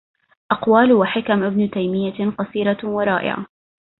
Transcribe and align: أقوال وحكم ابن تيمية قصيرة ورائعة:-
أقوال 0.51 0.93
وحكم 0.93 1.43
ابن 1.43 1.71
تيمية 1.71 2.29
قصيرة 2.31 2.77
ورائعة:- 2.83 3.45